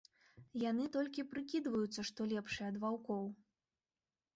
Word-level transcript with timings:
Яны 0.61 0.83
толькі 0.95 1.27
прыкідваюцца, 1.35 2.09
што 2.11 2.19
лепшыя 2.35 2.67
ад 2.75 2.85
ваўкоў. 2.87 3.25